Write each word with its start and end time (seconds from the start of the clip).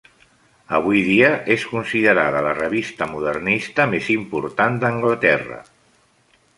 Avui 0.77 1.01
dia, 1.07 1.29
és 1.57 1.65
considerada 1.73 2.41
la 2.47 2.55
revista 2.61 3.09
modernista 3.13 3.89
més 3.95 4.11
important 4.19 4.83
d'Anglaterra. 4.85 5.65